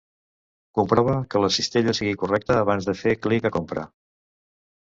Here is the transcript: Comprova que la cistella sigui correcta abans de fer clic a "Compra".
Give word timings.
Comprova 0.77 1.17
que 1.33 1.41
la 1.43 1.51
cistella 1.57 1.95
sigui 1.99 2.15
correcta 2.23 2.57
abans 2.63 2.89
de 2.91 2.97
fer 3.03 3.15
clic 3.27 3.49
a 3.51 3.53
"Compra". 3.59 3.85